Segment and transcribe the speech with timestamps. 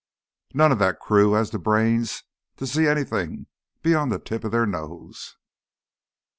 [0.55, 2.23] None of that crew has the brains
[2.57, 3.45] to see anything
[3.83, 5.37] beyond the tip of his nose.